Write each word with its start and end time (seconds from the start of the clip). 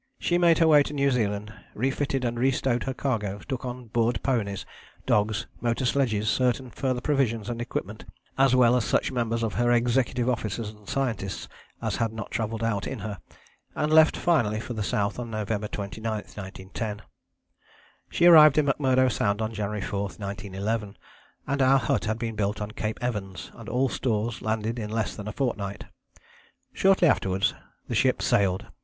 She 0.17 0.39
made 0.39 0.57
her 0.57 0.67
way 0.67 0.81
to 0.81 0.93
New 0.95 1.11
Zealand, 1.11 1.53
refitted 1.75 2.25
and 2.25 2.35
restowed 2.35 2.85
her 2.85 2.93
cargo, 2.95 3.37
took 3.47 3.65
on 3.65 3.85
board 3.89 4.19
ponies, 4.23 4.65
dogs, 5.05 5.45
motor 5.59 5.85
sledges, 5.85 6.27
certain 6.27 6.71
further 6.71 7.01
provisions 7.01 7.51
and 7.51 7.61
equipment, 7.61 8.05
as 8.35 8.55
well 8.55 8.75
as 8.75 8.83
such 8.83 9.11
members 9.11 9.43
of 9.43 9.53
her 9.53 9.71
executive 9.71 10.27
officers 10.27 10.69
and 10.69 10.89
scientists 10.89 11.47
as 11.83 11.97
had 11.97 12.13
not 12.13 12.31
travelled 12.31 12.63
out 12.63 12.87
in 12.87 12.97
her, 13.05 13.19
and 13.75 13.93
left 13.93 14.17
finally 14.17 14.59
for 14.59 14.73
the 14.73 14.81
South 14.81 15.19
on 15.19 15.29
November 15.29 15.67
29, 15.67 16.11
1910. 16.11 17.03
She 18.09 18.25
arrived 18.25 18.57
in 18.57 18.65
McMurdo 18.65 19.11
Sound 19.11 19.39
on 19.39 19.53
January 19.53 19.81
4, 19.83 19.99
1911, 19.99 20.97
and 21.45 21.61
our 21.61 21.77
hut 21.77 22.05
had 22.05 22.17
been 22.17 22.35
built 22.35 22.59
on 22.59 22.71
Cape 22.71 22.97
Evans 23.03 23.51
and 23.53 23.69
all 23.69 23.87
stores 23.87 24.41
landed 24.41 24.79
in 24.79 24.89
less 24.89 25.15
than 25.15 25.27
a 25.27 25.31
fortnight. 25.31 25.83
Shortly 26.73 27.07
afterwards 27.07 27.53
the 27.87 27.93
ship 27.93 28.23
sailed. 28.23 28.65